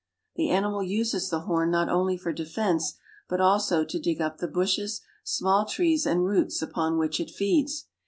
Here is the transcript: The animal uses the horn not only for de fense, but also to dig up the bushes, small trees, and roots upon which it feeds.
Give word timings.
The 0.35 0.49
animal 0.49 0.81
uses 0.81 1.29
the 1.29 1.41
horn 1.41 1.69
not 1.69 1.87
only 1.87 2.17
for 2.17 2.33
de 2.33 2.43
fense, 2.47 2.95
but 3.29 3.39
also 3.39 3.85
to 3.85 3.99
dig 3.99 4.19
up 4.19 4.39
the 4.39 4.47
bushes, 4.47 5.01
small 5.23 5.63
trees, 5.63 6.07
and 6.07 6.25
roots 6.25 6.59
upon 6.63 6.97
which 6.97 7.19
it 7.19 7.29
feeds. 7.29 7.85